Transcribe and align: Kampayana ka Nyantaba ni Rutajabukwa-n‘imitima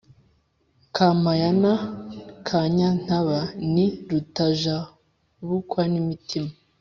Kampayana 0.95 1.71
ka 2.47 2.59
Nyantaba 2.75 3.39
ni 3.73 3.85
Rutajabukwa-n‘imitima 4.09 6.51